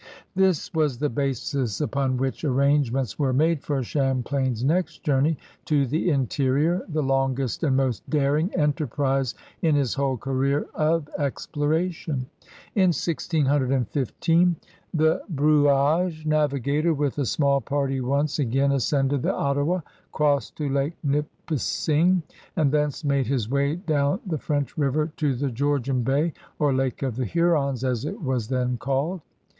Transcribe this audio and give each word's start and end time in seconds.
This 0.33 0.73
was 0.73 0.97
the 0.97 1.11
basis 1.11 1.79
upon 1.79 2.17
which 2.17 2.43
arrangements 2.43 3.19
were 3.19 3.33
made 3.33 3.61
for 3.61 3.83
Champlain's 3.83 4.63
next 4.63 5.03
journey 5.03 5.37
to 5.65 5.85
the 5.85 6.09
interior, 6.09 6.83
the 6.89 7.03
longest 7.03 7.61
and 7.63 7.77
most 7.77 8.09
daring 8.09 8.51
enterprise 8.55 9.35
in 9.61 9.75
his 9.75 9.93
whole 9.93 10.17
career 10.17 10.65
of 10.73 11.07
exploration. 11.19 12.25
In 12.73 12.87
1615 12.89 14.55
the 14.91 14.95
46 14.95 14.95
CRUSADEBS 14.95 14.95
OP 14.95 14.95
NEW 14.95 15.05
FRANCE 15.05 15.25
Brouage 15.37 16.25
navigator 16.25 16.93
with 16.95 17.19
a 17.19 17.25
small 17.27 17.61
party 17.61 18.01
once 18.01 18.39
again 18.39 18.71
ascended 18.71 19.21
the 19.21 19.31
Ottawa, 19.31 19.81
crossed 20.11 20.55
to 20.55 20.67
Lake 20.67 20.97
Nipissing 21.03 22.23
and 22.55 22.71
thence 22.71 23.03
made 23.05 23.27
his 23.27 23.47
way 23.47 23.75
down 23.75 24.19
the 24.25 24.39
French 24.39 24.75
River 24.79 25.11
to 25.17 25.35
the 25.35 25.51
Georgian 25.51 26.01
Bay, 26.01 26.33
or 26.57 26.73
Lake 26.73 27.03
of 27.03 27.17
the 27.17 27.25
Hurons 27.25 27.83
as 27.83 28.03
it 28.03 28.19
was 28.19 28.47
then 28.47 28.77
called. 28.77 29.21